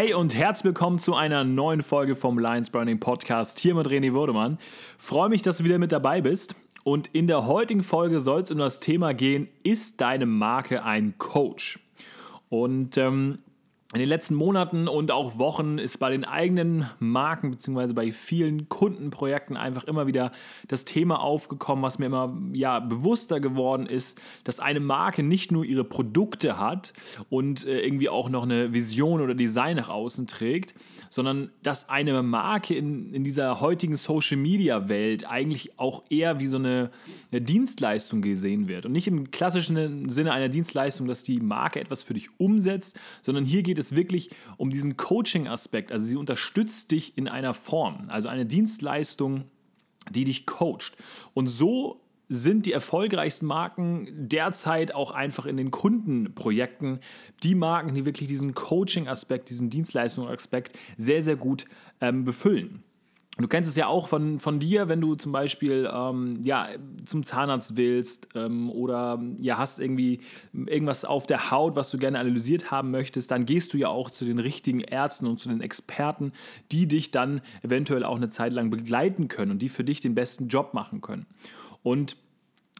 Hey 0.00 0.14
und 0.14 0.34
herzlich 0.34 0.64
willkommen 0.64 0.98
zu 0.98 1.14
einer 1.14 1.44
neuen 1.44 1.82
Folge 1.82 2.16
vom 2.16 2.38
Lions 2.38 2.70
Branding 2.70 3.00
Podcast 3.00 3.58
hier 3.58 3.74
mit 3.74 3.86
René 3.86 4.14
Würdemann. 4.14 4.58
Freue 4.96 5.28
mich, 5.28 5.42
dass 5.42 5.58
du 5.58 5.64
wieder 5.64 5.76
mit 5.76 5.92
dabei 5.92 6.22
bist. 6.22 6.54
Und 6.84 7.08
in 7.08 7.26
der 7.26 7.46
heutigen 7.46 7.82
Folge 7.82 8.20
soll 8.20 8.40
es 8.40 8.50
um 8.50 8.56
das 8.56 8.80
Thema 8.80 9.12
gehen, 9.12 9.48
ist 9.62 10.00
deine 10.00 10.24
Marke 10.24 10.84
ein 10.84 11.18
Coach? 11.18 11.80
Und 12.48 12.96
ähm, 12.96 13.40
in 13.92 13.98
den 13.98 14.08
letzten 14.08 14.36
Monaten 14.36 14.86
und 14.86 15.10
auch 15.10 15.36
Wochen 15.38 15.78
ist 15.78 15.98
bei 15.98 16.10
den 16.10 16.24
eigenen 16.24 16.88
Marken 17.00 17.50
bzw. 17.50 17.92
bei 17.92 18.12
vielen 18.12 18.68
Kundenprojekten 18.68 19.56
einfach 19.56 19.82
immer 19.82 20.06
wieder 20.06 20.30
das 20.68 20.84
Thema 20.84 21.20
aufgekommen, 21.20 21.82
was 21.82 21.98
mir 21.98 22.06
immer 22.06 22.38
ja, 22.52 22.78
bewusster 22.78 23.40
geworden 23.40 23.86
ist, 23.86 24.20
dass 24.44 24.60
eine 24.60 24.78
Marke 24.78 25.24
nicht 25.24 25.50
nur 25.50 25.64
ihre 25.64 25.82
Produkte 25.82 26.56
hat 26.56 26.92
und 27.30 27.66
äh, 27.66 27.80
irgendwie 27.80 28.08
auch 28.08 28.28
noch 28.28 28.44
eine 28.44 28.72
Vision 28.72 29.20
oder 29.20 29.34
Design 29.34 29.76
nach 29.76 29.88
außen 29.88 30.28
trägt, 30.28 30.72
sondern 31.08 31.50
dass 31.64 31.88
eine 31.88 32.22
Marke 32.22 32.76
in, 32.76 33.12
in 33.12 33.24
dieser 33.24 33.60
heutigen 33.60 33.96
Social-Media-Welt 33.96 35.28
eigentlich 35.28 35.80
auch 35.80 36.04
eher 36.10 36.38
wie 36.38 36.46
so 36.46 36.58
eine, 36.58 36.92
eine 37.32 37.40
Dienstleistung 37.40 38.22
gesehen 38.22 38.68
wird. 38.68 38.86
Und 38.86 38.92
nicht 38.92 39.08
im 39.08 39.32
klassischen 39.32 40.08
Sinne 40.08 40.32
einer 40.32 40.48
Dienstleistung, 40.48 41.08
dass 41.08 41.24
die 41.24 41.40
Marke 41.40 41.80
etwas 41.80 42.04
für 42.04 42.14
dich 42.14 42.28
umsetzt, 42.38 42.96
sondern 43.22 43.44
hier 43.44 43.64
geht 43.64 43.79
es 43.79 43.79
wirklich 43.94 44.30
um 44.56 44.70
diesen 44.70 44.96
Coaching-Aspekt. 44.96 45.92
Also 45.92 46.06
sie 46.06 46.16
unterstützt 46.16 46.90
dich 46.90 47.16
in 47.16 47.28
einer 47.28 47.54
Form, 47.54 48.04
also 48.08 48.28
eine 48.28 48.46
Dienstleistung, 48.46 49.44
die 50.10 50.24
dich 50.24 50.46
coacht. 50.46 50.96
Und 51.34 51.48
so 51.48 52.00
sind 52.28 52.64
die 52.64 52.72
erfolgreichsten 52.72 53.46
Marken 53.46 54.28
derzeit 54.28 54.94
auch 54.94 55.10
einfach 55.10 55.46
in 55.46 55.56
den 55.56 55.72
Kundenprojekten 55.72 57.00
die 57.42 57.56
Marken, 57.56 57.92
die 57.94 58.06
wirklich 58.06 58.28
diesen 58.28 58.54
Coaching-Aspekt, 58.54 59.50
diesen 59.50 59.68
Dienstleistungsaspekt 59.68 60.78
sehr, 60.96 61.22
sehr 61.22 61.36
gut 61.36 61.64
ähm, 62.00 62.24
befüllen. 62.24 62.84
Du 63.40 63.48
kennst 63.48 63.68
es 63.68 63.76
ja 63.76 63.86
auch 63.86 64.08
von, 64.08 64.38
von 64.40 64.58
dir, 64.58 64.88
wenn 64.88 65.00
du 65.00 65.14
zum 65.14 65.32
Beispiel 65.32 65.88
ähm, 65.92 66.40
ja, 66.42 66.68
zum 67.04 67.22
Zahnarzt 67.22 67.76
willst 67.76 68.28
ähm, 68.34 68.70
oder 68.70 69.22
ja, 69.38 69.58
hast 69.58 69.78
irgendwie 69.78 70.20
irgendwas 70.52 71.04
auf 71.04 71.26
der 71.26 71.50
Haut, 71.50 71.76
was 71.76 71.90
du 71.90 71.98
gerne 71.98 72.18
analysiert 72.18 72.70
haben 72.70 72.90
möchtest, 72.90 73.30
dann 73.30 73.46
gehst 73.46 73.72
du 73.72 73.78
ja 73.78 73.88
auch 73.88 74.10
zu 74.10 74.24
den 74.24 74.38
richtigen 74.38 74.80
Ärzten 74.80 75.26
und 75.26 75.38
zu 75.38 75.48
den 75.48 75.60
Experten, 75.60 76.32
die 76.72 76.88
dich 76.88 77.10
dann 77.10 77.40
eventuell 77.62 78.04
auch 78.04 78.16
eine 78.16 78.28
Zeit 78.28 78.52
lang 78.52 78.70
begleiten 78.70 79.28
können 79.28 79.52
und 79.52 79.62
die 79.62 79.68
für 79.68 79.84
dich 79.84 80.00
den 80.00 80.14
besten 80.14 80.48
Job 80.48 80.74
machen 80.74 81.00
können. 81.00 81.26
Und 81.82 82.16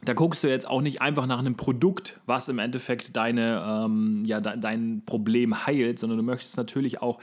da 0.03 0.15
guckst 0.15 0.43
du 0.43 0.49
jetzt 0.49 0.67
auch 0.67 0.81
nicht 0.81 1.03
einfach 1.03 1.27
nach 1.27 1.39
einem 1.39 1.57
Produkt, 1.57 2.21
was 2.25 2.49
im 2.49 2.59
Endeffekt 2.59 3.17
deine, 3.17 3.63
ähm, 3.67 4.23
ja, 4.25 4.41
de 4.41 4.59
dein 4.59 5.03
Problem 5.05 5.67
heilt, 5.67 5.99
sondern 5.99 6.19
du 6.19 6.25
möchtest 6.25 6.57
natürlich 6.57 7.03
auch 7.03 7.19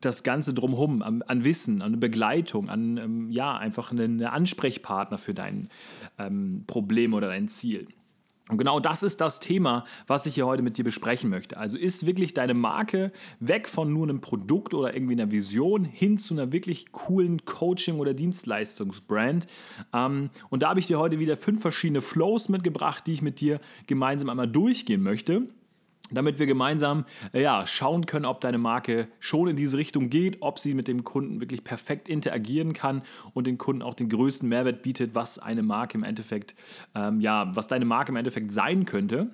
das 0.00 0.22
Ganze 0.22 0.52
drumherum 0.52 1.02
an, 1.02 1.22
an 1.22 1.44
Wissen, 1.44 1.80
an 1.80 1.98
Begleitung, 1.98 2.68
an 2.68 2.98
ähm, 2.98 3.30
ja, 3.30 3.56
einfach 3.56 3.90
einen 3.90 4.22
Ansprechpartner 4.22 5.16
für 5.16 5.32
dein 5.32 5.68
ähm, 6.18 6.64
Problem 6.66 7.14
oder 7.14 7.28
dein 7.28 7.48
Ziel. 7.48 7.88
Und 8.48 8.58
genau 8.58 8.80
das 8.80 9.04
ist 9.04 9.20
das 9.20 9.38
Thema, 9.38 9.84
was 10.08 10.26
ich 10.26 10.34
hier 10.34 10.46
heute 10.46 10.62
mit 10.62 10.76
dir 10.76 10.84
besprechen 10.84 11.30
möchte. 11.30 11.56
Also 11.56 11.78
ist 11.78 12.06
wirklich 12.06 12.34
deine 12.34 12.54
Marke 12.54 13.12
weg 13.38 13.68
von 13.68 13.92
nur 13.92 14.08
einem 14.08 14.20
Produkt 14.20 14.74
oder 14.74 14.92
irgendwie 14.92 15.12
einer 15.12 15.30
Vision 15.30 15.84
hin 15.84 16.18
zu 16.18 16.34
einer 16.34 16.50
wirklich 16.50 16.90
coolen 16.90 17.44
Coaching- 17.44 18.00
oder 18.00 18.12
Dienstleistungsbrand. 18.12 19.46
Ähm, 19.92 20.30
und 20.48 20.62
da 20.62 20.70
habe 20.70 20.80
ich 20.80 20.88
dir 20.88 20.98
heute 20.98 21.20
wieder 21.20 21.36
fünf 21.36 21.62
verschiedene 21.62 22.00
Flows 22.00 22.48
mitgebracht, 22.48 23.06
die 23.06 23.12
ich 23.12 23.22
mit 23.22 23.40
dir 23.40 23.60
gemeinsam 23.86 24.28
einmal 24.28 24.48
durchgehen 24.48 25.02
möchte 25.02 25.48
damit 26.10 26.38
wir 26.38 26.46
gemeinsam 26.46 27.04
äh, 27.32 27.42
ja, 27.42 27.66
schauen 27.66 28.06
können, 28.06 28.24
ob 28.24 28.40
deine 28.40 28.58
Marke 28.58 29.08
schon 29.18 29.48
in 29.48 29.56
diese 29.56 29.76
Richtung 29.76 30.10
geht, 30.10 30.38
ob 30.40 30.58
sie 30.58 30.74
mit 30.74 30.88
dem 30.88 31.04
Kunden 31.04 31.40
wirklich 31.40 31.64
perfekt 31.64 32.08
interagieren 32.08 32.72
kann 32.72 33.02
und 33.34 33.46
den 33.46 33.58
Kunden 33.58 33.82
auch 33.82 33.94
den 33.94 34.08
größten 34.08 34.48
Mehrwert 34.48 34.82
bietet, 34.82 35.14
was 35.14 35.38
eine 35.38 35.62
Marke 35.62 35.98
im 35.98 36.04
Endeffekt, 36.04 36.54
ähm, 36.94 37.20
ja, 37.20 37.54
was 37.54 37.68
deine 37.68 37.84
Marke 37.84 38.12
im 38.12 38.16
Endeffekt 38.16 38.52
sein 38.52 38.84
könnte. 38.84 39.30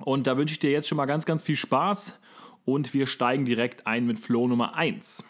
Und 0.00 0.26
da 0.26 0.36
wünsche 0.36 0.52
ich 0.52 0.58
dir 0.58 0.70
jetzt 0.70 0.88
schon 0.88 0.96
mal 0.96 1.06
ganz, 1.06 1.26
ganz 1.26 1.42
viel 1.42 1.56
Spaß 1.56 2.18
und 2.64 2.94
wir 2.94 3.06
steigen 3.06 3.44
direkt 3.44 3.86
ein 3.86 4.06
mit 4.06 4.18
Flow 4.18 4.48
Nummer 4.48 4.74
1. 4.74 5.24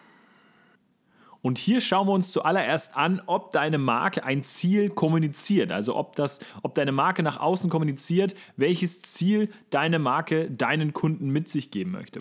Und 1.43 1.59
hier 1.59 1.81
schauen 1.81 2.06
wir 2.06 2.12
uns 2.12 2.33
zuallererst 2.33 2.97
an, 2.97 3.23
ob 3.27 3.53
deine 3.53 3.78
Marke 3.78 4.25
ein 4.25 4.43
Ziel 4.43 4.91
kommuniziert. 4.91 5.73
Also 5.73 5.97
ob, 5.97 6.17
das, 6.17 6.41
ob 6.62 6.75
deine 6.75 6.93
Marke 6.93 7.23
nach 7.23 7.41
außen 7.41 7.71
kommuniziert, 7.71 8.34
welches 8.56 9.03
Ziel 9.03 9.51
deine 9.71 9.99
Marke 9.99 10.51
deinen 10.51 10.93
Kunden 10.93 11.31
mit 11.31 11.49
sich 11.49 11.71
geben 11.71 11.93
möchte. 11.93 12.21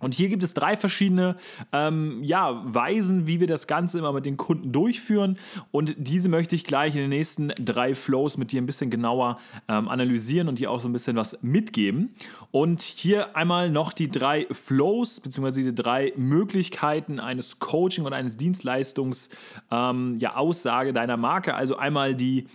Und 0.00 0.12
hier 0.12 0.28
gibt 0.28 0.42
es 0.42 0.52
drei 0.52 0.76
verschiedene 0.76 1.36
ähm, 1.72 2.22
ja, 2.22 2.62
Weisen, 2.66 3.26
wie 3.26 3.40
wir 3.40 3.46
das 3.46 3.66
Ganze 3.66 3.98
immer 3.98 4.12
mit 4.12 4.26
den 4.26 4.36
Kunden 4.36 4.70
durchführen. 4.70 5.38
Und 5.70 5.94
diese 5.96 6.28
möchte 6.28 6.54
ich 6.54 6.64
gleich 6.64 6.94
in 6.94 7.00
den 7.00 7.08
nächsten 7.08 7.48
drei 7.58 7.94
Flows 7.94 8.36
mit 8.36 8.52
dir 8.52 8.60
ein 8.60 8.66
bisschen 8.66 8.90
genauer 8.90 9.38
ähm, 9.68 9.88
analysieren 9.88 10.48
und 10.48 10.58
dir 10.58 10.70
auch 10.70 10.80
so 10.80 10.88
ein 10.88 10.92
bisschen 10.92 11.16
was 11.16 11.42
mitgeben. 11.42 12.14
Und 12.50 12.82
hier 12.82 13.36
einmal 13.36 13.70
noch 13.70 13.94
die 13.94 14.10
drei 14.10 14.46
Flows 14.50 15.20
bzw. 15.20 15.62
die 15.62 15.74
drei 15.74 16.12
Möglichkeiten 16.16 17.18
eines 17.18 17.58
Coaching 17.58 18.04
und 18.04 18.12
eines 18.12 18.36
Dienstleistungs 18.36 19.30
ähm, 19.70 20.16
ja, 20.18 20.36
Aussage 20.36 20.92
deiner 20.92 21.16
Marke. 21.16 21.54
Also 21.54 21.78
einmal 21.78 22.14
die 22.14 22.48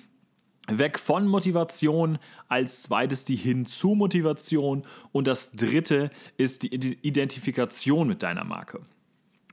Weg 0.70 1.00
von 1.00 1.28
Motivation, 1.28 2.20
als 2.48 2.84
zweites 2.84 3.26
die 3.26 3.36
Hinzu-Motivation 3.36 4.84
und 5.12 5.28
das 5.28 5.52
dritte 5.52 6.12
ist 6.38 6.64
die 6.64 7.00
Identifikation 7.02 8.08
mit 8.08 8.24
deiner 8.24 8.44
Marke. 8.44 8.82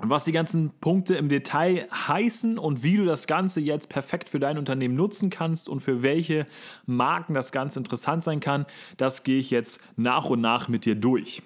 Was 0.00 0.24
die 0.24 0.32
ganzen 0.32 0.70
Punkte 0.80 1.16
im 1.16 1.28
Detail 1.28 1.88
heißen 1.92 2.56
und 2.56 2.84
wie 2.84 2.98
du 2.98 3.04
das 3.04 3.26
Ganze 3.26 3.60
jetzt 3.60 3.88
perfekt 3.88 4.28
für 4.28 4.38
dein 4.38 4.56
Unternehmen 4.56 4.94
nutzen 4.94 5.28
kannst 5.28 5.68
und 5.68 5.80
für 5.80 6.04
welche 6.04 6.46
Marken 6.86 7.34
das 7.34 7.50
Ganze 7.50 7.80
interessant 7.80 8.22
sein 8.22 8.38
kann, 8.38 8.66
das 8.96 9.24
gehe 9.24 9.40
ich 9.40 9.50
jetzt 9.50 9.80
nach 9.96 10.26
und 10.26 10.40
nach 10.40 10.68
mit 10.68 10.84
dir 10.84 10.94
durch. 10.94 11.42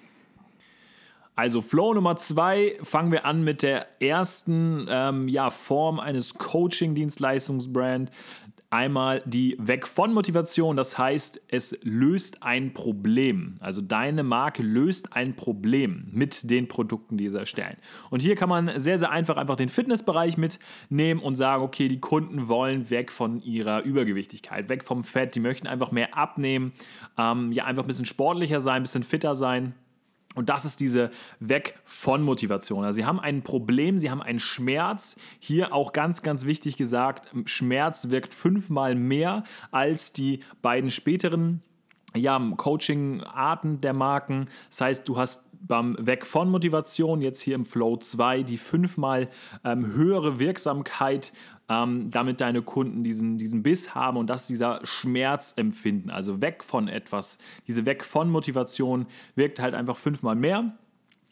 Also 1.35 1.63
Flow 1.63 1.95
Nummer 1.95 2.15
zwei, 2.17 2.77
fangen 2.83 3.11
wir 3.11 3.25
an 3.25 3.43
mit 3.43 3.63
der 3.63 3.99
ersten 3.99 4.85
ähm, 4.87 5.27
ja, 5.27 5.49
Form 5.49 5.99
eines 5.99 6.35
Coaching-Dienstleistungsbrand. 6.35 8.11
Einmal 8.73 9.21
die 9.25 9.55
Weg 9.59 9.87
von 9.87 10.15
Motivation, 10.15 10.75
das 10.75 10.97
heißt, 10.97 11.39
es 11.47 11.77
löst 11.83 12.41
ein 12.41 12.73
Problem. 12.73 13.57
Also 13.59 13.81
deine 13.81 14.23
Marke 14.23 14.63
löst 14.63 15.15
ein 15.15 15.35
Problem 15.35 16.07
mit 16.11 16.49
den 16.49 16.67
Produkten, 16.67 17.15
die 17.15 17.29
sie 17.29 17.37
erstellen. 17.37 17.77
Und 18.09 18.23
hier 18.23 18.35
kann 18.35 18.49
man 18.49 18.79
sehr, 18.79 18.97
sehr 18.97 19.11
einfach 19.11 19.37
einfach 19.37 19.57
den 19.57 19.69
Fitnessbereich 19.69 20.37
mitnehmen 20.39 21.21
und 21.21 21.35
sagen, 21.35 21.61
okay, 21.61 21.87
die 21.87 21.99
Kunden 21.99 22.47
wollen 22.47 22.89
weg 22.89 23.11
von 23.11 23.43
ihrer 23.43 23.83
Übergewichtigkeit, 23.83 24.69
weg 24.69 24.83
vom 24.83 25.03
Fett, 25.03 25.35
die 25.35 25.39
möchten 25.39 25.67
einfach 25.67 25.91
mehr 25.91 26.17
abnehmen, 26.17 26.73
ähm, 27.15 27.51
ja, 27.51 27.65
einfach 27.65 27.83
ein 27.83 27.87
bisschen 27.87 28.07
sportlicher 28.07 28.59
sein, 28.59 28.77
ein 28.77 28.83
bisschen 28.83 29.03
fitter 29.03 29.35
sein. 29.35 29.75
Und 30.35 30.49
das 30.49 30.65
ist 30.65 30.79
diese 30.79 31.11
Weg 31.39 31.75
von 31.85 32.23
Motivation. 32.23 32.83
Also 32.83 32.97
sie 32.97 33.05
haben 33.05 33.19
ein 33.19 33.43
Problem, 33.43 33.99
sie 33.99 34.09
haben 34.09 34.21
einen 34.21 34.39
Schmerz. 34.39 35.15
Hier 35.39 35.73
auch 35.73 35.93
ganz, 35.93 36.23
ganz 36.23 36.45
wichtig 36.45 36.77
gesagt, 36.77 37.29
Schmerz 37.45 38.09
wirkt 38.09 38.33
fünfmal 38.33 38.95
mehr 38.95 39.43
als 39.71 40.13
die 40.13 40.39
beiden 40.61 40.89
späteren 40.89 41.61
ja, 42.15 42.39
Coaching-Arten 42.57 43.81
der 43.81 43.93
Marken. 43.93 44.47
Das 44.69 44.81
heißt, 44.81 45.09
du 45.09 45.17
hast 45.17 45.45
beim 45.65 45.95
Weg 45.99 46.25
von 46.25 46.49
Motivation, 46.49 47.21
jetzt 47.21 47.41
hier 47.41 47.55
im 47.55 47.65
Flow 47.65 47.95
2, 47.97 48.43
die 48.43 48.57
fünfmal 48.57 49.29
ähm, 49.63 49.85
höhere 49.93 50.39
Wirksamkeit, 50.39 51.31
ähm, 51.69 52.11
damit 52.11 52.41
deine 52.41 52.61
Kunden 52.61 53.03
diesen, 53.03 53.37
diesen 53.37 53.63
Biss 53.63 53.95
haben 53.95 54.17
und 54.17 54.29
dass 54.29 54.47
dieser 54.47 54.79
Schmerz 54.83 55.53
empfinden. 55.57 56.09
Also 56.09 56.41
weg 56.41 56.63
von 56.63 56.87
etwas. 56.87 57.37
Diese 57.67 57.85
Weg 57.85 58.03
von 58.03 58.29
Motivation 58.29 59.05
wirkt 59.35 59.59
halt 59.59 59.73
einfach 59.73 59.97
fünfmal 59.97 60.35
mehr. 60.35 60.77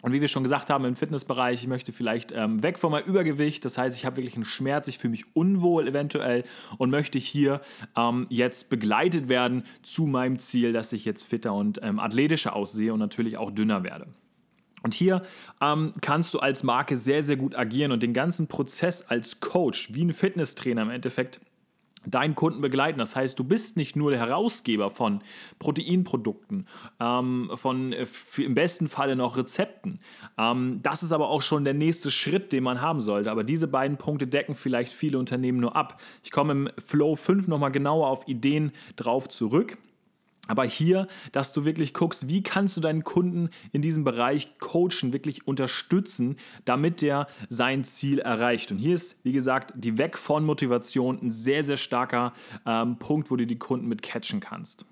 Und 0.01 0.13
wie 0.13 0.21
wir 0.21 0.27
schon 0.27 0.43
gesagt 0.43 0.69
haben 0.69 0.83
im 0.85 0.95
Fitnessbereich, 0.95 1.61
ich 1.61 1.67
möchte 1.67 1.93
vielleicht 1.93 2.31
ähm, 2.31 2.63
weg 2.63 2.79
von 2.79 2.91
meinem 2.91 3.05
Übergewicht. 3.05 3.63
Das 3.65 3.77
heißt, 3.77 3.95
ich 3.95 4.05
habe 4.05 4.17
wirklich 4.17 4.35
einen 4.35 4.45
Schmerz, 4.45 4.87
ich 4.87 4.97
fühle 4.97 5.11
mich 5.11 5.35
unwohl 5.35 5.87
eventuell 5.87 6.43
und 6.77 6.89
möchte 6.89 7.19
hier 7.19 7.61
ähm, 7.95 8.25
jetzt 8.29 8.69
begleitet 8.69 9.29
werden 9.29 9.63
zu 9.83 10.07
meinem 10.07 10.39
Ziel, 10.39 10.73
dass 10.73 10.91
ich 10.93 11.05
jetzt 11.05 11.23
fitter 11.23 11.53
und 11.53 11.79
ähm, 11.83 11.99
athletischer 11.99 12.55
aussehe 12.55 12.93
und 12.93 12.99
natürlich 12.99 13.37
auch 13.37 13.51
dünner 13.51 13.83
werde. 13.83 14.07
Und 14.83 14.93
hier 14.93 15.21
ähm, 15.61 15.93
kannst 16.01 16.33
du 16.33 16.39
als 16.39 16.63
Marke 16.63 16.97
sehr, 16.97 17.23
sehr 17.23 17.37
gut 17.37 17.55
agieren 17.55 17.91
und 17.91 18.03
den 18.03 18.13
ganzen 18.13 18.47
Prozess 18.47 19.03
als 19.03 19.39
Coach, 19.39 19.93
wie 19.93 20.05
ein 20.05 20.13
Fitnesstrainer 20.13 20.81
im 20.81 20.89
Endeffekt, 20.89 21.39
deinen 22.05 22.35
Kunden 22.35 22.61
begleiten. 22.61 22.99
Das 22.99 23.15
heißt, 23.15 23.37
du 23.37 23.43
bist 23.43 23.77
nicht 23.77 23.95
nur 23.95 24.11
der 24.11 24.19
Herausgeber 24.19 24.89
von 24.89 25.21
Proteinprodukten, 25.59 26.67
ähm, 26.99 27.51
von 27.55 27.93
äh, 27.93 28.07
im 28.37 28.55
besten 28.55 28.87
Falle 28.87 29.15
noch 29.15 29.37
Rezepten. 29.37 29.99
Ähm, 30.37 30.79
das 30.81 31.03
ist 31.03 31.11
aber 31.11 31.29
auch 31.29 31.41
schon 31.41 31.63
der 31.63 31.73
nächste 31.73 32.09
Schritt, 32.09 32.53
den 32.53 32.63
man 32.63 32.81
haben 32.81 33.01
sollte. 33.01 33.29
Aber 33.29 33.43
diese 33.43 33.67
beiden 33.67 33.97
Punkte 33.97 34.27
decken 34.27 34.55
vielleicht 34.55 34.93
viele 34.93 35.19
Unternehmen 35.19 35.59
nur 35.59 35.75
ab. 35.75 36.01
Ich 36.23 36.31
komme 36.31 36.53
im 36.53 36.69
Flow 36.83 37.15
5 37.15 37.47
nochmal 37.47 37.71
genauer 37.71 38.07
auf 38.07 38.27
Ideen 38.27 38.71
drauf 38.95 39.29
zurück. 39.29 39.77
Aber 40.51 40.65
hier, 40.65 41.07
dass 41.31 41.53
du 41.53 41.63
wirklich 41.63 41.93
guckst, 41.93 42.27
wie 42.27 42.43
kannst 42.43 42.75
du 42.75 42.81
deinen 42.81 43.05
Kunden 43.05 43.49
in 43.71 43.81
diesem 43.81 44.03
Bereich 44.03 44.59
coachen, 44.59 45.13
wirklich 45.13 45.47
unterstützen, 45.47 46.35
damit 46.65 47.01
der 47.01 47.27
sein 47.47 47.85
Ziel 47.85 48.19
erreicht. 48.19 48.69
Und 48.69 48.77
hier 48.77 48.93
ist, 48.93 49.23
wie 49.23 49.31
gesagt, 49.31 49.71
die 49.77 49.97
Weg 49.97 50.17
von 50.17 50.43
Motivation 50.43 51.19
ein 51.21 51.31
sehr, 51.31 51.63
sehr 51.63 51.77
starker 51.77 52.33
ähm, 52.65 52.99
Punkt, 52.99 53.31
wo 53.31 53.37
du 53.37 53.47
die 53.47 53.57
Kunden 53.57 53.87
mit 53.87 54.01
catchen 54.01 54.41
kannst. 54.41 54.85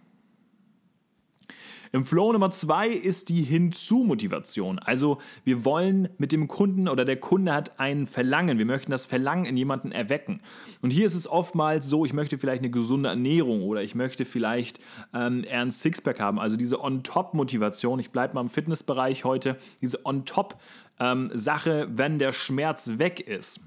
Im 1.91 2.06
Flow 2.06 2.31
Nummer 2.31 2.51
zwei 2.51 2.88
ist 2.88 3.30
die 3.30 3.41
Hinzu-Motivation. 3.41 4.77
Also 4.77 5.18
wir 5.44 5.65
wollen 5.65 6.09
mit 6.19 6.31
dem 6.31 6.47
Kunden 6.47 6.88
oder 6.88 7.03
der 7.03 7.19
Kunde 7.19 7.51
hat 7.51 7.80
ein 7.80 8.06
Verlangen. 8.06 8.59
Wir 8.59 8.68
möchten 8.68 8.91
das 8.91 9.07
Verlangen 9.07 9.45
in 9.45 9.57
jemanden 9.57 9.91
erwecken. 9.91 10.41
Und 10.83 10.91
hier 10.91 11.07
ist 11.07 11.15
es 11.15 11.27
oftmals 11.27 11.89
so, 11.89 12.06
ich 12.06 12.13
möchte 12.13 12.38
vielleicht 12.38 12.62
eine 12.62 12.69
gesunde 12.69 13.09
Ernährung 13.09 13.63
oder 13.63 13.81
ich 13.81 13.95
möchte 13.95 14.25
vielleicht 14.25 14.80
ähm, 15.15 15.44
eher 15.44 15.62
ein 15.62 15.71
Sixpack 15.71 16.19
haben. 16.19 16.39
Also 16.39 16.57
diese 16.57 16.80
On-Top-Motivation. 16.80 18.00
Ich 18.00 18.12
bleibe 18.12 18.36
mal 18.36 18.41
im 18.41 18.50
Fitnessbereich 18.50 19.24
heute. 19.24 19.57
Diese 19.81 20.06
On-Top-Sache, 20.06 21.71
ähm, 21.71 21.97
wenn 21.97 22.19
der 22.19 22.33
Schmerz 22.33 23.00
weg 23.00 23.19
ist 23.19 23.62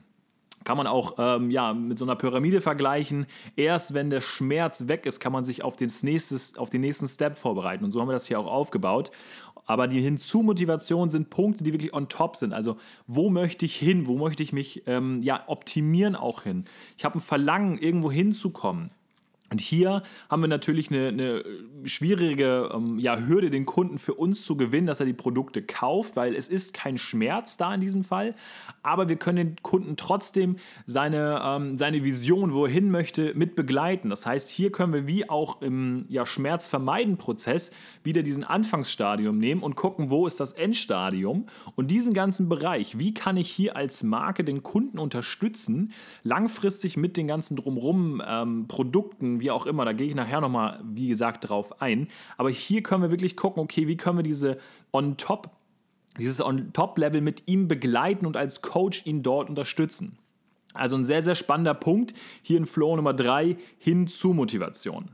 kann 0.65 0.77
man 0.77 0.87
auch 0.87 1.15
ähm, 1.19 1.51
ja, 1.51 1.73
mit 1.75 1.99
so 1.99 2.05
einer 2.05 2.17
Pyramide 2.17 2.61
vergleichen. 2.61 3.27
Erst 3.57 3.95
wenn 3.95 4.11
der 4.11 4.21
Schmerz 4.21 4.89
weg 4.89 5.07
ist, 5.07 5.21
kann 5.21 5.33
man 5.33 5.45
sich 5.45 5.63
auf, 5.65 5.77
nächstes, 6.03 6.59
auf 6.59 6.71
den 6.71 6.81
nächsten 6.81 7.09
Step 7.09 7.37
vorbereiten. 7.37 7.85
Und 7.85 7.91
so 7.91 8.01
haben 8.01 8.09
wir 8.09 8.13
das 8.13 8.27
hier 8.27 8.39
auch 8.39 8.47
aufgebaut. 8.47 9.11
Aber 9.65 9.87
die 9.87 10.01
Hinzu-Motivation 10.01 11.09
sind 11.11 11.31
Punkte, 11.31 11.63
die 11.63 11.73
wirklich 11.73 11.95
on 11.95 12.09
top 12.09 12.37
sind. 12.37 12.53
Also, 12.53 12.77
wo 13.07 13.31
möchte 13.31 13.65
ich 13.65 13.77
hin? 13.77 14.07
Wo 14.07 14.19
möchte 14.19 14.43
ich 14.43 14.53
mich 14.53 14.83
ähm, 14.87 15.21
ja, 15.23 15.45
optimieren 15.47 16.17
auch 16.17 16.43
hin? 16.43 16.65
Ich 16.97 17.05
habe 17.05 17.19
ein 17.19 17.21
Verlangen, 17.21 17.79
irgendwo 17.79 18.11
hinzukommen. 18.11 18.91
Und 19.53 19.61
hier 19.61 20.03
haben 20.31 20.41
wir 20.41 20.49
natürlich 20.49 20.91
eine, 20.91 21.09
eine 21.09 21.45
schwierige 21.85 22.71
ähm, 22.73 22.99
ja, 22.99 23.19
Hürde, 23.19 23.51
den 23.51 23.67
Kunden 23.67 23.99
für 23.99 24.15
uns 24.15 24.47
zu 24.47 24.57
gewinnen, 24.57 24.87
dass 24.87 24.99
er 24.99 25.05
die 25.05 25.13
Produkte 25.13 25.61
kauft, 25.61 26.17
weil 26.17 26.35
es 26.35 26.49
ist 26.49 26.73
kein 26.73 26.97
Schmerz 26.97 27.59
da 27.59 27.75
in 27.75 27.83
diesem 27.83 28.03
Fall. 28.03 28.35
Aber 28.83 29.11
wir 29.11 29.17
können 29.17 29.37
den 29.37 29.57
Kunden 29.63 29.97
trotzdem 29.99 30.57
seine, 30.87 31.43
ähm, 31.45 31.77
seine 31.77 32.03
Vision, 32.03 32.55
wo 32.55 32.65
er 32.65 32.73
hin 32.73 32.91
möchte, 32.91 33.35
mit 33.35 33.55
begleiten. 33.55 34.09
Das 34.09 34.25
heißt, 34.25 34.49
hier 34.49 34.73
können 34.73 34.95
wir 34.95 35.07
wie 35.07 35.29
auch 35.29 35.61
im 35.61 36.05
ja, 36.09 36.25
Schmerzvermeiden-Prozess 36.25 37.73
wieder 38.03 38.23
diesen 38.23 38.45
Anfangsstadium 38.45 39.37
nehmen 39.37 39.63
und 39.63 39.77
gucken, 39.77 40.11
wo 40.11 40.27
ist 40.27 40.41
das 40.41 40.53
Endstadium. 40.53 41.45
Und 41.77 41.91
diesen 41.91 42.15
ganzen 42.15 42.49
Bereich, 42.49 42.99
wie 42.99 43.13
kann 43.13 43.37
ich 43.37 43.51
hier 43.51 43.77
als 43.77 44.03
Marke 44.03 44.45
den 44.45 44.63
Kunden 44.63 44.99
unterstützen, 44.99 45.93
langfristig 46.23 46.97
mit 46.97 47.19
den 47.19 47.27
ganzen 47.27 47.55
drumherum 47.57 48.23
ähm, 48.27 48.67
Produkten, 48.67 49.42
wie 49.43 49.51
auch 49.51 49.67
immer, 49.67 49.85
da 49.85 49.93
gehe 49.93 50.07
ich 50.07 50.15
nachher 50.15 50.41
nochmal, 50.41 50.81
wie 50.83 51.09
gesagt, 51.09 51.49
drauf 51.49 51.83
ein. 51.83 52.09
Aber 52.39 52.49
hier 52.49 52.83
können 52.83 53.03
wir 53.03 53.11
wirklich 53.11 53.37
gucken, 53.37 53.63
okay, 53.63 53.87
wie 53.89 53.97
können 53.97 54.19
wir 54.19 54.23
diese 54.23 54.59
on-top, 54.93 55.51
dieses 56.19 56.41
on-top-Level 56.41 57.21
mit 57.21 57.43
ihm 57.47 57.69
begleiten 57.69 58.25
und 58.25 58.37
als 58.37 58.63
Coach 58.63 59.03
ihn 59.05 59.23
dort 59.23 59.51
unterstützen. 59.51 60.17
Also 60.75 60.97
ein 60.97 61.05
sehr, 61.05 61.21
sehr 61.21 61.35
spannender 61.35 61.75
Punkt 61.75 62.15
hier 62.41 62.57
in 62.57 62.67
Flow 62.67 62.97
Nummer 62.97 63.13
3 63.13 63.59
hin 63.79 64.07
zu 64.07 64.33
Motivation. 64.33 65.11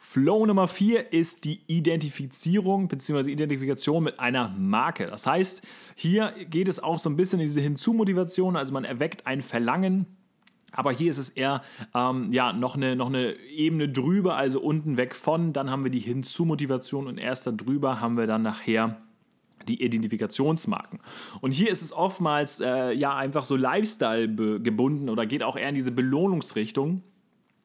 Flow 0.00 0.46
Nummer 0.46 0.68
4 0.68 1.12
ist 1.12 1.44
die 1.44 1.60
Identifizierung 1.66 2.88
bzw. 2.88 3.30
Identifikation 3.30 4.04
mit 4.04 4.20
einer 4.20 4.48
Marke. 4.48 5.06
Das 5.06 5.26
heißt, 5.26 5.62
hier 5.96 6.32
geht 6.48 6.68
es 6.68 6.82
auch 6.82 6.98
so 6.98 7.10
ein 7.10 7.16
bisschen 7.16 7.40
in 7.40 7.46
diese 7.46 7.60
Hinzu-Motivation, 7.60 8.56
also 8.56 8.72
man 8.72 8.84
erweckt 8.84 9.26
ein 9.26 9.42
Verlangen 9.42 10.06
aber 10.72 10.92
hier 10.92 11.10
ist 11.10 11.18
es 11.18 11.30
eher 11.30 11.62
ähm, 11.94 12.32
ja, 12.32 12.52
noch, 12.52 12.76
eine, 12.76 12.94
noch 12.94 13.08
eine 13.08 13.34
Ebene 13.36 13.88
drüber, 13.88 14.36
also 14.36 14.60
unten 14.60 14.96
weg 14.96 15.14
von. 15.14 15.52
Dann 15.52 15.70
haben 15.70 15.84
wir 15.84 15.90
die 15.90 16.00
Hinzu-Motivation 16.00 17.06
und 17.06 17.18
erst 17.18 17.46
darüber 17.46 18.00
haben 18.00 18.16
wir 18.16 18.26
dann 18.26 18.42
nachher 18.42 19.00
die 19.66 19.82
Identifikationsmarken. 19.82 21.00
Und 21.40 21.52
hier 21.52 21.70
ist 21.70 21.82
es 21.82 21.92
oftmals 21.92 22.60
äh, 22.60 22.92
ja 22.92 23.16
einfach 23.16 23.44
so 23.44 23.56
Lifestyle 23.56 24.28
gebunden 24.60 25.08
oder 25.08 25.26
geht 25.26 25.42
auch 25.42 25.56
eher 25.56 25.68
in 25.68 25.74
diese 25.74 25.92
Belohnungsrichtung. 25.92 27.02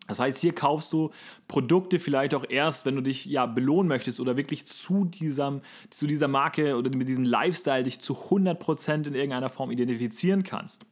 Das 0.07 0.19
heißt, 0.19 0.39
hier 0.39 0.53
kaufst 0.53 0.91
du 0.91 1.11
Produkte 1.47 1.99
vielleicht 1.99 2.35
auch 2.35 2.43
erst, 2.47 2.85
wenn 2.85 2.95
du 2.95 3.01
dich 3.01 3.25
ja 3.25 3.45
belohnen 3.45 3.87
möchtest 3.87 4.19
oder 4.19 4.35
wirklich 4.35 4.65
zu, 4.65 5.05
diesem, 5.05 5.61
zu 5.89 6.07
dieser 6.07 6.27
Marke 6.27 6.75
oder 6.75 6.93
mit 6.95 7.07
diesem 7.07 7.23
Lifestyle 7.23 7.83
dich 7.83 8.01
zu 8.01 8.13
100% 8.13 9.07
in 9.07 9.15
irgendeiner 9.15 9.49
Form 9.49 9.71
identifizieren 9.71 10.43
kannst. 10.43 10.85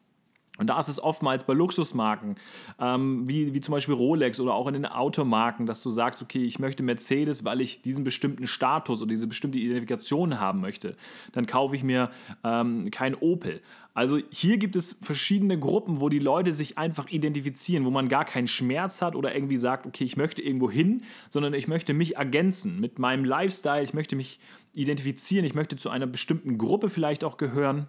Und 0.57 0.67
da 0.67 0.77
ist 0.79 0.89
es 0.89 1.01
oftmals 1.01 1.45
bei 1.45 1.53
Luxusmarken, 1.53 2.35
ähm, 2.79 3.27
wie, 3.27 3.53
wie 3.53 3.61
zum 3.61 3.71
Beispiel 3.71 3.95
Rolex 3.95 4.39
oder 4.39 4.53
auch 4.53 4.67
in 4.67 4.73
den 4.73 4.85
Automarken, 4.85 5.65
dass 5.65 5.81
du 5.81 5.89
sagst, 5.89 6.21
okay, 6.21 6.43
ich 6.43 6.59
möchte 6.59 6.83
Mercedes, 6.83 7.45
weil 7.45 7.61
ich 7.61 7.81
diesen 7.81 8.03
bestimmten 8.03 8.45
Status 8.47 9.01
oder 9.01 9.09
diese 9.09 9.27
bestimmte 9.27 9.57
Identifikation 9.57 10.39
haben 10.39 10.59
möchte. 10.59 10.97
Dann 11.31 11.45
kaufe 11.45 11.75
ich 11.75 11.83
mir 11.83 12.11
ähm, 12.43 12.91
kein 12.91 13.15
Opel. 13.15 13.61
Also 13.93 14.19
hier 14.29 14.57
gibt 14.57 14.75
es 14.75 14.97
verschiedene 15.01 15.57
Gruppen, 15.57 15.99
wo 15.99 16.09
die 16.09 16.19
Leute 16.19 16.53
sich 16.53 16.77
einfach 16.77 17.09
identifizieren, 17.09 17.85
wo 17.85 17.89
man 17.89 18.09
gar 18.09 18.25
keinen 18.25 18.47
Schmerz 18.47 19.01
hat 19.01 19.15
oder 19.15 19.33
irgendwie 19.33 19.57
sagt, 19.57 19.87
okay, 19.87 20.03
ich 20.03 20.15
möchte 20.15 20.41
irgendwo 20.41 20.69
hin, 20.69 21.03
sondern 21.29 21.53
ich 21.53 21.67
möchte 21.67 21.93
mich 21.93 22.17
ergänzen 22.17 22.79
mit 22.79 22.99
meinem 22.99 23.25
Lifestyle, 23.25 23.83
ich 23.83 23.93
möchte 23.93 24.15
mich 24.15 24.39
identifizieren, 24.75 25.45
ich 25.45 25.55
möchte 25.55 25.75
zu 25.75 25.89
einer 25.89 26.07
bestimmten 26.07 26.57
Gruppe 26.57 26.89
vielleicht 26.89 27.23
auch 27.23 27.37
gehören. 27.37 27.87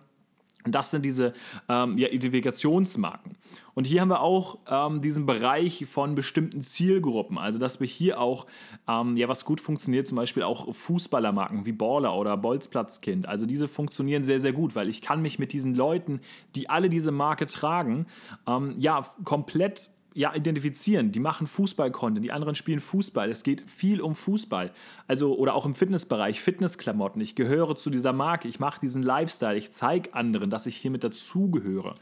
Das 0.65 0.91
sind 0.91 1.05
diese 1.05 1.33
ähm, 1.69 1.99
ja, 1.99 2.09
Identifikationsmarken. 2.09 3.37
Und 3.75 3.87
hier 3.87 4.01
haben 4.01 4.09
wir 4.09 4.21
auch 4.21 4.59
ähm, 4.69 5.01
diesen 5.01 5.27
Bereich 5.27 5.87
von 5.87 6.15
bestimmten 6.15 6.63
Zielgruppen. 6.63 7.39
Also, 7.39 7.59
dass 7.59 7.81
wir 7.81 7.87
hier 7.87 8.21
auch, 8.21 8.47
ähm, 8.89 9.17
ja, 9.17 9.29
was 9.29 9.45
gut 9.45 9.61
funktioniert, 9.61 10.07
zum 10.07 10.17
Beispiel 10.17 10.43
auch 10.43 10.75
Fußballermarken 10.75 11.65
wie 11.67 11.73
Baller 11.73 12.15
oder 12.17 12.37
Bolzplatzkind. 12.37 13.27
Also, 13.27 13.47
diese 13.47 13.69
funktionieren 13.69 14.23
sehr, 14.23 14.41
sehr 14.41 14.53
gut, 14.53 14.75
weil 14.75 14.89
ich 14.89 15.01
kann 15.01 15.23
mich 15.23 15.39
mit 15.39 15.53
diesen 15.53 15.75
Leuten, 15.75 16.21
die 16.55 16.69
alle 16.69 16.89
diese 16.91 17.13
Marke 17.13 17.47
tragen, 17.47 18.07
ähm, 18.47 18.75
ja, 18.77 19.03
komplett 19.25 19.91
ja, 20.15 20.35
identifizieren. 20.35 21.13
Die 21.13 21.21
machen 21.21 21.47
Fußball-Content, 21.47 22.25
die 22.25 22.33
anderen 22.33 22.55
spielen 22.55 22.81
Fußball. 22.81 23.31
Es 23.31 23.43
geht 23.43 23.69
viel 23.71 24.01
um 24.01 24.15
Fußball. 24.15 24.73
Also, 25.07 25.37
oder 25.37 25.55
auch 25.55 25.67
im 25.67 25.75
Fitnessbereich, 25.75 26.41
Fitnessklamotten. 26.41 27.21
Ich 27.21 27.35
gehöre 27.35 27.77
zu 27.77 27.91
dieser 27.91 28.13
Marke, 28.13 28.49
ich 28.49 28.61
mache 28.61 28.81
diesen 28.81 29.03
Lifestyle, 29.03 29.57
ich 29.57 29.73
zeige 29.73 30.15
anderen, 30.15 30.51
dass 30.51 30.67
ich 30.67 30.77
hiermit 30.77 31.05
dazugehöre. 31.05 31.95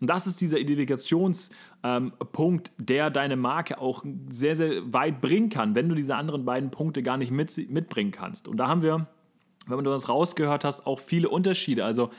Und 0.00 0.10
das 0.10 0.26
ist 0.26 0.40
dieser 0.40 0.58
Identifikationspunkt, 0.58 2.72
der 2.78 3.10
deine 3.10 3.36
Marke 3.36 3.78
auch 3.78 4.04
sehr, 4.30 4.56
sehr 4.56 4.92
weit 4.92 5.20
bringen 5.20 5.48
kann, 5.48 5.74
wenn 5.74 5.88
du 5.88 5.94
diese 5.94 6.16
anderen 6.16 6.44
beiden 6.44 6.70
Punkte 6.70 7.02
gar 7.02 7.16
nicht 7.16 7.30
mit, 7.30 7.70
mitbringen 7.70 8.10
kannst. 8.10 8.48
Und 8.48 8.58
da 8.58 8.68
haben 8.68 8.82
wir 8.82 9.06
wenn 9.66 9.82
du 9.82 9.90
das 9.90 10.08
rausgehört 10.08 10.64
hast, 10.64 10.86
auch 10.86 10.98
viele 10.98 11.28
Unterschiede. 11.28 11.84
Also 11.84 12.10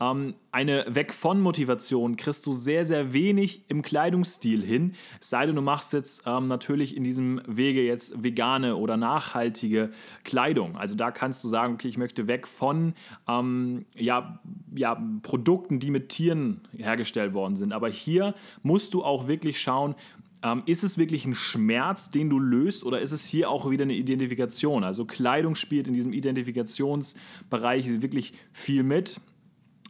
ähm, 0.00 0.34
eine 0.50 0.84
Weg 0.88 1.12
von 1.12 1.40
Motivation 1.40 2.16
kriegst 2.16 2.46
du 2.46 2.52
sehr, 2.52 2.86
sehr 2.86 3.12
wenig 3.12 3.64
im 3.68 3.82
Kleidungsstil 3.82 4.64
hin. 4.64 4.94
Es 5.20 5.30
sei 5.30 5.46
denn, 5.46 5.56
du 5.56 5.62
machst 5.62 5.92
jetzt 5.92 6.24
ähm, 6.26 6.46
natürlich 6.46 6.96
in 6.96 7.04
diesem 7.04 7.40
Wege 7.46 7.82
jetzt 7.82 8.22
vegane 8.22 8.76
oder 8.76 8.96
nachhaltige 8.96 9.90
Kleidung. 10.24 10.76
Also 10.76 10.96
da 10.96 11.10
kannst 11.10 11.44
du 11.44 11.48
sagen, 11.48 11.74
okay, 11.74 11.88
ich 11.88 11.98
möchte 11.98 12.26
weg 12.26 12.48
von 12.48 12.94
ähm, 13.28 13.84
ja, 13.96 14.40
ja, 14.74 15.00
Produkten, 15.22 15.78
die 15.78 15.90
mit 15.90 16.08
Tieren 16.08 16.62
hergestellt 16.76 17.34
worden 17.34 17.56
sind. 17.56 17.72
Aber 17.72 17.88
hier 17.88 18.34
musst 18.62 18.94
du 18.94 19.04
auch 19.04 19.28
wirklich 19.28 19.60
schauen, 19.60 19.94
ähm, 20.42 20.62
ist 20.66 20.82
es 20.84 20.96
wirklich 20.96 21.26
ein 21.26 21.34
Schmerz, 21.34 22.10
den 22.10 22.30
du 22.30 22.38
löst, 22.38 22.84
oder 22.84 23.00
ist 23.00 23.12
es 23.12 23.24
hier 23.26 23.50
auch 23.50 23.70
wieder 23.70 23.82
eine 23.82 23.94
Identifikation? 23.94 24.84
Also 24.84 25.04
Kleidung 25.04 25.54
spielt 25.54 25.88
in 25.88 25.94
diesem 25.94 26.12
Identifikationsbereich 26.12 28.00
wirklich 28.00 28.32
viel 28.52 28.82
mit. 28.82 29.20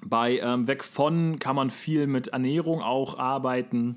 Bei 0.05 0.39
ähm, 0.39 0.67
Weg 0.67 0.85
von 0.85 1.39
kann 1.39 1.57
man 1.57 1.71
viel 1.71 2.07
mit 2.07 2.29
Ernährung 2.29 2.81
auch 2.81 3.19
arbeiten. 3.19 3.97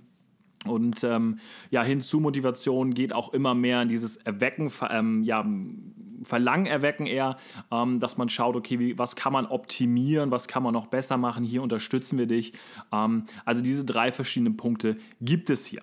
Und 0.66 1.04
ähm, 1.04 1.40
ja, 1.72 1.84
hinzu 1.84 2.20
Motivation 2.20 2.94
geht 2.94 3.14
auch 3.14 3.34
immer 3.34 3.54
mehr 3.54 3.82
in 3.82 3.90
dieses 3.90 4.18
Erwecken, 4.18 4.72
ähm, 4.90 5.24
ja, 5.24 5.46
Verlangen 6.24 6.66
erwecken 6.66 7.06
eher, 7.06 7.38
ähm, 7.72 8.00
dass 8.00 8.18
man 8.18 8.30
schaut, 8.30 8.56
okay, 8.56 8.80
wie, 8.80 8.98
was 8.98 9.16
kann 9.16 9.34
man 9.34 9.46
optimieren, 9.46 10.32
was 10.32 10.48
kann 10.48 10.64
man 10.64 10.74
noch 10.74 10.88
besser 10.88 11.18
machen, 11.18 11.44
hier 11.44 11.62
unterstützen 11.62 12.18
wir 12.18 12.28
dich. 12.28 12.54
Ähm, 12.92 13.26
also 13.46 13.62
diese 13.62 13.86
drei 13.86 14.12
verschiedenen 14.12 14.58
Punkte 14.58 14.98
gibt 15.22 15.50
es 15.50 15.66
hier. 15.66 15.82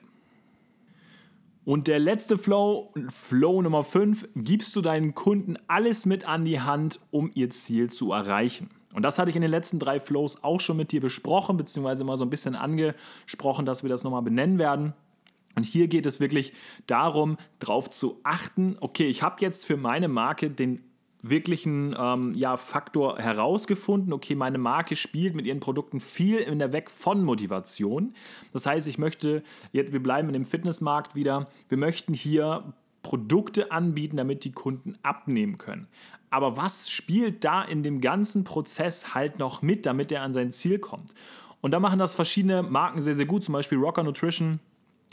Und 1.64 1.88
der 1.88 1.98
letzte 1.98 2.38
Flow, 2.38 2.92
Flow 3.10 3.60
Nummer 3.62 3.84
5, 3.84 4.28
gibst 4.34 4.74
du 4.74 4.80
deinen 4.80 5.14
Kunden 5.14 5.56
alles 5.68 6.06
mit 6.06 6.26
an 6.26 6.44
die 6.44 6.60
Hand, 6.60 7.00
um 7.10 7.30
ihr 7.34 7.50
Ziel 7.50 7.90
zu 7.90 8.12
erreichen. 8.12 8.70
Und 8.92 9.02
das 9.02 9.18
hatte 9.18 9.30
ich 9.30 9.36
in 9.36 9.42
den 9.42 9.50
letzten 9.50 9.78
drei 9.78 10.00
Flows 10.00 10.42
auch 10.42 10.60
schon 10.60 10.76
mit 10.76 10.92
dir 10.92 11.00
besprochen, 11.00 11.56
beziehungsweise 11.56 12.04
mal 12.04 12.16
so 12.16 12.24
ein 12.24 12.30
bisschen 12.30 12.56
angesprochen, 12.56 13.64
dass 13.64 13.82
wir 13.82 13.90
das 13.90 14.04
nochmal 14.04 14.22
benennen 14.22 14.58
werden. 14.58 14.94
Und 15.56 15.64
hier 15.64 15.88
geht 15.88 16.06
es 16.06 16.20
wirklich 16.20 16.52
darum, 16.86 17.36
darauf 17.58 17.90
zu 17.90 18.20
achten, 18.22 18.76
okay, 18.80 19.06
ich 19.06 19.22
habe 19.22 19.36
jetzt 19.40 19.66
für 19.66 19.76
meine 19.76 20.08
Marke 20.08 20.50
den 20.50 20.84
wirklichen 21.22 21.94
ähm, 21.98 22.34
ja, 22.34 22.56
Faktor 22.56 23.18
herausgefunden, 23.18 24.12
okay, 24.12 24.34
meine 24.34 24.58
Marke 24.58 24.96
spielt 24.96 25.34
mit 25.34 25.46
ihren 25.46 25.60
Produkten 25.60 26.00
viel 26.00 26.38
in 26.38 26.58
der 26.58 26.72
Weg 26.72 26.90
von 26.90 27.22
Motivation. 27.24 28.14
Das 28.52 28.66
heißt, 28.66 28.88
ich 28.88 28.98
möchte, 28.98 29.42
jetzt, 29.72 29.92
wir 29.92 30.02
bleiben 30.02 30.28
in 30.28 30.34
dem 30.34 30.44
Fitnessmarkt 30.44 31.14
wieder, 31.14 31.48
wir 31.68 31.78
möchten 31.78 32.14
hier 32.14 32.72
Produkte 33.02 33.72
anbieten, 33.72 34.16
damit 34.16 34.44
die 34.44 34.52
Kunden 34.52 34.96
abnehmen 35.02 35.58
können. 35.58 35.88
Aber 36.30 36.56
was 36.56 36.88
spielt 36.88 37.44
da 37.44 37.62
in 37.62 37.82
dem 37.82 38.00
ganzen 38.00 38.44
Prozess 38.44 39.14
halt 39.14 39.38
noch 39.38 39.62
mit, 39.62 39.84
damit 39.84 40.12
er 40.12 40.22
an 40.22 40.32
sein 40.32 40.52
Ziel 40.52 40.78
kommt? 40.78 41.12
Und 41.60 41.72
da 41.72 41.80
machen 41.80 41.98
das 41.98 42.14
verschiedene 42.14 42.62
Marken 42.62 43.02
sehr, 43.02 43.14
sehr 43.14 43.26
gut, 43.26 43.44
zum 43.44 43.52
Beispiel 43.52 43.78
Rocker 43.78 44.02
Nutrition 44.02 44.60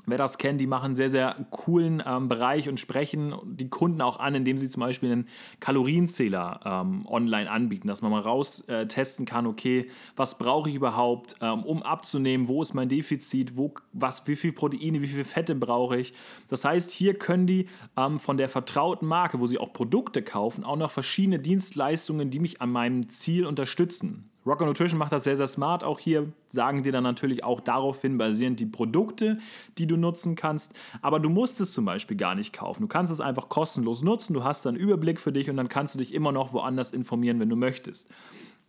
Wer 0.09 0.17
das 0.17 0.37
kennt, 0.37 0.61
die 0.61 0.67
machen 0.67 0.85
einen 0.85 0.95
sehr, 0.95 1.09
sehr 1.09 1.35
coolen 1.51 2.01
ähm, 2.05 2.29
Bereich 2.29 2.69
und 2.69 2.79
sprechen 2.79 3.35
die 3.43 3.69
Kunden 3.69 4.01
auch 4.01 4.19
an, 4.19 4.35
indem 4.35 4.55
sie 4.55 4.69
zum 4.69 4.79
Beispiel 4.79 5.11
einen 5.11 5.27
Kalorienzähler 5.59 6.61
ähm, 6.63 7.05
online 7.07 7.51
anbieten, 7.51 7.89
dass 7.89 8.01
man 8.01 8.11
mal 8.11 8.21
raus 8.21 8.61
äh, 8.69 8.87
testen 8.87 9.25
kann, 9.25 9.45
okay, 9.45 9.89
was 10.15 10.37
brauche 10.37 10.69
ich 10.69 10.75
überhaupt, 10.75 11.35
ähm, 11.41 11.61
um 11.63 11.83
abzunehmen, 11.83 12.47
wo 12.47 12.61
ist 12.61 12.73
mein 12.73 12.87
Defizit, 12.87 13.57
wo, 13.57 13.73
was, 13.91 14.25
wie 14.27 14.37
viel 14.37 14.53
Proteine, 14.53 15.01
wie 15.01 15.07
viel 15.07 15.25
Fette 15.25 15.55
brauche 15.55 15.97
ich. 15.97 16.13
Das 16.47 16.63
heißt, 16.63 16.91
hier 16.91 17.15
können 17.15 17.45
die 17.45 17.67
ähm, 17.97 18.17
von 18.17 18.37
der 18.37 18.47
vertrauten 18.47 19.09
Marke, 19.09 19.41
wo 19.41 19.47
sie 19.47 19.57
auch 19.57 19.73
Produkte 19.73 20.21
kaufen, 20.21 20.63
auch 20.63 20.77
noch 20.77 20.91
verschiedene 20.91 21.39
Dienstleistungen, 21.39 22.29
die 22.29 22.39
mich 22.39 22.61
an 22.61 22.71
meinem 22.71 23.09
Ziel 23.09 23.45
unterstützen. 23.45 24.29
Rocker 24.47 24.65
Nutrition 24.65 24.97
macht 24.97 25.11
das 25.11 25.25
sehr, 25.25 25.35
sehr 25.35 25.47
smart. 25.47 25.83
Auch 25.83 25.99
hier 25.99 26.31
sagen 26.49 26.83
dir 26.83 26.91
dann 26.91 27.03
natürlich 27.03 27.43
auch 27.43 27.59
daraufhin 27.59 28.17
basierend 28.17 28.59
die 28.59 28.65
Produkte, 28.65 29.39
die 29.77 29.87
du 29.87 29.97
nutzen 29.97 30.35
kannst. 30.35 30.73
Aber 31.01 31.19
du 31.19 31.29
musst 31.29 31.59
es 31.59 31.73
zum 31.73 31.85
Beispiel 31.85 32.15
gar 32.15 32.33
nicht 32.33 32.53
kaufen. 32.53 32.83
Du 32.83 32.87
kannst 32.87 33.11
es 33.11 33.19
einfach 33.19 33.49
kostenlos 33.49 34.03
nutzen. 34.03 34.33
Du 34.33 34.43
hast 34.43 34.65
dann 34.65 34.75
Überblick 34.75 35.19
für 35.19 35.31
dich 35.31 35.49
und 35.49 35.57
dann 35.57 35.69
kannst 35.69 35.95
du 35.95 35.99
dich 35.99 36.13
immer 36.13 36.31
noch 36.31 36.53
woanders 36.53 36.93
informieren, 36.93 37.39
wenn 37.39 37.49
du 37.49 37.55
möchtest. 37.55 38.09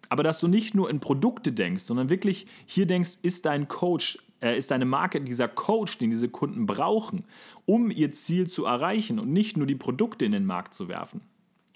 Aber 0.08 0.22
dass 0.22 0.40
du 0.40 0.48
nicht 0.48 0.74
nur 0.74 0.90
in 0.90 1.00
Produkte 1.00 1.52
denkst, 1.52 1.84
sondern 1.84 2.08
wirklich 2.08 2.46
hier 2.66 2.86
denkst, 2.86 3.18
ist 3.22 3.46
dein 3.46 3.68
Coach, 3.68 4.18
äh, 4.40 4.56
ist 4.56 4.70
deine 4.70 4.84
Marke 4.84 5.20
dieser 5.20 5.48
Coach, 5.48 5.98
den 5.98 6.10
diese 6.10 6.28
Kunden 6.28 6.66
brauchen, 6.66 7.24
um 7.66 7.90
ihr 7.90 8.12
Ziel 8.12 8.48
zu 8.48 8.64
erreichen 8.64 9.18
und 9.18 9.32
nicht 9.32 9.56
nur 9.56 9.66
die 9.66 9.74
Produkte 9.74 10.24
in 10.24 10.32
den 10.32 10.46
Markt 10.46 10.74
zu 10.74 10.88
werfen. 10.88 11.20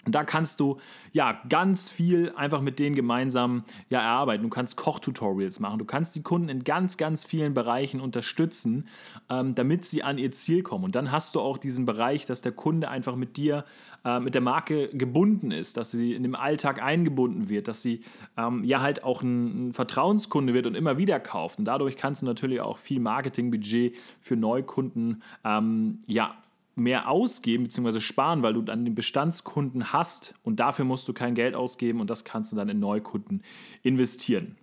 Da 0.05 0.25
kannst 0.25 0.59
du 0.59 0.79
ja 1.13 1.39
ganz 1.47 1.89
viel 1.89 2.33
einfach 2.35 2.59
mit 2.59 2.77
denen 2.79 2.95
gemeinsam 2.95 3.63
ja 3.89 4.01
erarbeiten. 4.01 4.43
Du 4.43 4.49
kannst 4.49 4.75
Kochtutorials 4.75 5.61
machen. 5.61 5.79
Du 5.79 5.85
kannst 5.85 6.15
die 6.15 6.23
Kunden 6.23 6.49
in 6.49 6.63
ganz, 6.65 6.97
ganz 6.97 7.25
vielen 7.25 7.53
Bereichen 7.53 8.01
unterstützen, 8.01 8.87
ähm, 9.29 9.55
damit 9.55 9.85
sie 9.85 10.03
an 10.03 10.17
ihr 10.17 10.31
Ziel 10.33 10.61
kommen. 10.61 10.83
Und 10.83 10.95
dann 10.95 11.11
hast 11.11 11.35
du 11.35 11.39
auch 11.39 11.57
diesen 11.57 11.85
Bereich, 11.85 12.25
dass 12.25 12.41
der 12.41 12.51
Kunde 12.51 12.89
einfach 12.89 13.15
mit 13.15 13.37
dir, 13.37 13.63
äh, 14.03 14.19
mit 14.19 14.33
der 14.33 14.41
Marke 14.41 14.89
gebunden 14.89 15.51
ist, 15.51 15.77
dass 15.77 15.91
sie 15.91 16.13
in 16.13 16.23
dem 16.23 16.35
Alltag 16.35 16.83
eingebunden 16.83 17.47
wird, 17.47 17.69
dass 17.69 17.81
sie 17.81 18.01
ähm, 18.35 18.65
ja 18.65 18.81
halt 18.81 19.05
auch 19.05 19.21
ein, 19.21 19.69
ein, 19.69 19.73
Vertrauenskunde 19.73 20.53
wird 20.53 20.67
und 20.67 20.75
immer 20.75 20.97
wieder 20.97 21.21
kauft. 21.21 21.59
Und 21.59 21.65
dadurch 21.65 21.95
kannst 21.95 22.23
du 22.23 22.25
natürlich 22.25 22.59
auch 22.59 22.77
viel 22.77 22.99
Marketingbudget 22.99 23.95
für 24.19 24.35
Neukunden 24.35 25.23
ähm, 25.45 25.99
ja 26.07 26.35
mehr 26.75 27.09
ausgeben 27.09 27.63
bzw. 27.63 27.99
sparen, 27.99 28.41
weil 28.41 28.53
du 28.53 28.61
dann 28.61 28.85
den 28.85 28.95
Bestandskunden 28.95 29.93
hast 29.93 30.33
und 30.43 30.59
dafür 30.59 30.85
musst 30.85 31.07
du 31.07 31.13
kein 31.13 31.35
Geld 31.35 31.55
ausgeben 31.55 31.99
und 31.99 32.09
das 32.09 32.23
kannst 32.23 32.51
du 32.51 32.55
dann 32.55 32.69
in 32.69 32.79
Neukunden 32.79 33.43
investieren. 33.83 34.55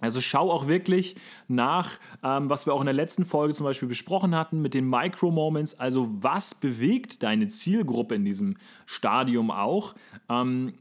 Also 0.00 0.20
schau 0.20 0.52
auch 0.52 0.68
wirklich 0.68 1.16
nach, 1.48 1.98
ähm, 2.22 2.48
was 2.48 2.66
wir 2.66 2.74
auch 2.74 2.80
in 2.80 2.86
der 2.86 2.94
letzten 2.94 3.24
Folge 3.24 3.52
zum 3.52 3.64
Beispiel 3.64 3.88
besprochen 3.88 4.34
hatten 4.36 4.62
mit 4.62 4.74
den 4.74 4.88
Micro-Moments. 4.88 5.80
Also 5.80 6.08
was 6.20 6.54
bewegt 6.54 7.24
deine 7.24 7.48
Zielgruppe 7.48 8.14
in 8.14 8.24
diesem 8.24 8.56
Stadium 8.86 9.50
auch? 9.50 9.96
Ähm, 10.28 10.74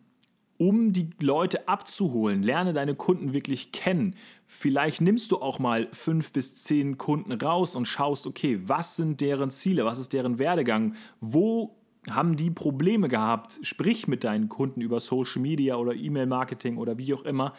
um 0.60 0.92
die 0.92 1.10
Leute 1.20 1.68
abzuholen. 1.68 2.44
Lerne 2.44 2.74
deine 2.74 2.96
Kunden 2.96 3.34
wirklich 3.34 3.72
kennen. 3.72 4.16
Vielleicht 4.48 5.02
nimmst 5.02 5.32
du 5.32 5.38
auch 5.38 5.60
mal 5.60 5.90
fünf 5.92 6.32
bis 6.32 6.56
zehn 6.56 6.98
Kunden 6.98 7.34
raus 7.34 7.76
und 7.76 7.86
schaust, 7.86 8.26
okay, 8.26 8.62
was 8.64 8.96
sind 8.96 9.20
deren 9.20 9.50
Ziele, 9.50 9.84
was 9.84 10.00
ist 10.00 10.14
deren 10.14 10.40
Werdegang, 10.40 10.96
wo 11.20 11.76
haben 12.10 12.38
die 12.38 12.50
Probleme 12.50 13.10
gehabt? 13.10 13.60
Sprich 13.64 14.08
mit 14.08 14.24
deinen 14.24 14.48
Kunden 14.48 14.80
über 14.80 15.02
Social 15.02 15.42
Media 15.42 15.76
oder 15.76 15.94
E-Mail-Marketing 15.94 16.78
oder 16.78 16.98
wie 16.98 17.14
auch 17.14 17.24
immer, 17.24 17.54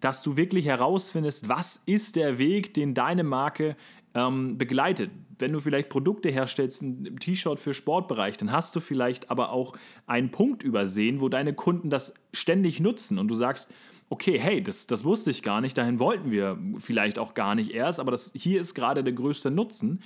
dass 0.00 0.22
du 0.22 0.36
wirklich 0.36 0.66
herausfindest, 0.66 1.48
was 1.48 1.82
ist 1.84 2.14
der 2.14 2.38
Weg, 2.38 2.74
den 2.74 2.94
deine 2.94 3.24
Marke 3.24 3.76
ähm, 4.14 4.56
begleitet. 4.56 5.10
Wenn 5.38 5.52
du 5.52 5.60
vielleicht 5.60 5.88
Produkte 5.88 6.30
herstellst, 6.30 6.82
ein 6.82 7.16
T-Shirt 7.18 7.58
für 7.58 7.74
Sportbereich, 7.74 8.36
dann 8.36 8.52
hast 8.52 8.74
du 8.76 8.80
vielleicht 8.80 9.30
aber 9.30 9.52
auch 9.52 9.74
einen 10.06 10.30
Punkt 10.30 10.62
übersehen, 10.62 11.20
wo 11.20 11.28
deine 11.28 11.54
Kunden 11.54 11.90
das 11.90 12.14
ständig 12.32 12.80
nutzen 12.80 13.18
und 13.18 13.28
du 13.28 13.34
sagst, 13.34 13.72
okay, 14.10 14.38
hey, 14.38 14.62
das, 14.62 14.86
das 14.86 15.04
wusste 15.04 15.30
ich 15.30 15.42
gar 15.42 15.60
nicht, 15.60 15.78
dahin 15.78 15.98
wollten 15.98 16.30
wir 16.30 16.58
vielleicht 16.78 17.18
auch 17.18 17.32
gar 17.32 17.54
nicht 17.54 17.70
erst, 17.70 18.00
aber 18.00 18.10
das, 18.10 18.32
hier 18.34 18.60
ist 18.60 18.74
gerade 18.74 19.02
der 19.02 19.14
größte 19.14 19.50
Nutzen. 19.50 20.02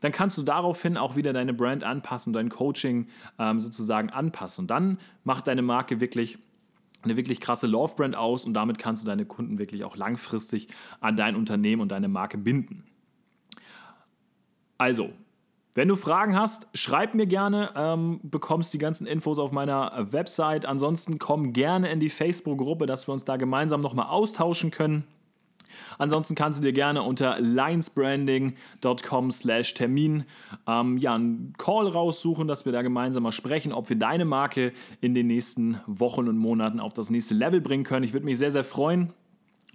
Dann 0.00 0.12
kannst 0.12 0.36
du 0.36 0.42
daraufhin 0.42 0.98
auch 0.98 1.16
wieder 1.16 1.32
deine 1.32 1.54
Brand 1.54 1.82
anpassen, 1.82 2.34
dein 2.34 2.50
Coaching 2.50 3.08
ähm, 3.38 3.58
sozusagen 3.58 4.10
anpassen. 4.10 4.64
Und 4.64 4.70
dann 4.70 4.98
macht 5.24 5.46
deine 5.46 5.62
Marke 5.62 6.00
wirklich 6.00 6.38
eine 7.02 7.16
wirklich 7.16 7.40
krasse 7.40 7.66
Love-Brand 7.66 8.14
aus 8.14 8.44
und 8.44 8.52
damit 8.52 8.78
kannst 8.78 9.02
du 9.02 9.06
deine 9.06 9.24
Kunden 9.24 9.58
wirklich 9.58 9.84
auch 9.84 9.96
langfristig 9.96 10.68
an 11.00 11.16
dein 11.16 11.34
Unternehmen 11.34 11.80
und 11.80 11.92
deine 11.92 12.08
Marke 12.08 12.36
binden. 12.36 12.84
Also, 14.76 15.12
wenn 15.76 15.88
du 15.88 15.96
Fragen 15.96 16.38
hast, 16.38 16.68
schreib 16.72 17.14
mir 17.14 17.26
gerne, 17.26 17.68
ähm, 17.76 18.18
bekommst 18.22 18.72
die 18.72 18.78
ganzen 18.78 19.06
Infos 19.06 19.38
auf 19.38 19.52
meiner 19.52 20.06
Website. 20.10 20.64
Ansonsten 20.64 21.18
komm 21.18 21.52
gerne 21.52 21.90
in 21.90 22.00
die 22.00 22.08
Facebook-Gruppe, 22.08 22.86
dass 22.86 23.06
wir 23.06 23.12
uns 23.12 23.26
da 23.26 23.36
gemeinsam 23.36 23.82
nochmal 23.82 24.06
austauschen 24.06 24.70
können. 24.70 25.04
Ansonsten 25.98 26.34
kannst 26.34 26.60
du 26.60 26.62
dir 26.62 26.72
gerne 26.72 27.02
unter 27.02 27.38
linesbranding.com 27.40 29.30
slash 29.30 29.74
Termin 29.74 30.24
ähm, 30.66 30.96
ja, 30.96 31.14
einen 31.14 31.52
Call 31.58 31.88
raussuchen, 31.88 32.48
dass 32.48 32.64
wir 32.64 32.72
da 32.72 32.80
gemeinsam 32.80 33.24
mal 33.24 33.32
sprechen, 33.32 33.74
ob 33.74 33.90
wir 33.90 33.96
deine 33.96 34.24
Marke 34.24 34.72
in 35.02 35.14
den 35.14 35.26
nächsten 35.26 35.78
Wochen 35.86 36.26
und 36.26 36.38
Monaten 36.38 36.80
auf 36.80 36.94
das 36.94 37.10
nächste 37.10 37.34
Level 37.34 37.60
bringen 37.60 37.84
können. 37.84 38.04
Ich 38.04 38.14
würde 38.14 38.24
mich 38.24 38.38
sehr, 38.38 38.50
sehr 38.50 38.64
freuen. 38.64 39.12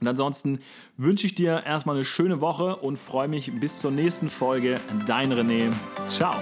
Und 0.01 0.07
ansonsten 0.07 0.59
wünsche 0.97 1.27
ich 1.27 1.35
dir 1.35 1.63
erstmal 1.63 1.95
eine 1.95 2.05
schöne 2.05 2.41
Woche 2.41 2.77
und 2.77 2.97
freue 2.97 3.27
mich 3.27 3.51
bis 3.59 3.79
zur 3.79 3.91
nächsten 3.91 4.29
Folge. 4.29 4.79
Dein 5.05 5.31
René. 5.31 5.71
Ciao. 6.07 6.35